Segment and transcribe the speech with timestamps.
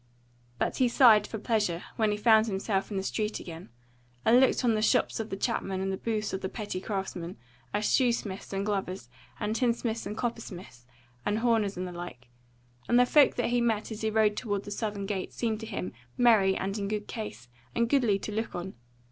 [0.57, 3.69] But he sighed for pleasure when he found himself in the street again,
[4.25, 7.37] and looked on the shops of the chapmen and the booths of the petty craftsmen,
[7.71, 9.09] as shoe smiths and glovers,
[9.39, 10.87] and tinsmiths and coppersmiths,
[11.23, 12.29] and horners and the like;
[12.89, 15.67] and the folk that he met as he rode toward the southern gate seemed to
[15.67, 18.73] him merry and in good case, and goodly to look on.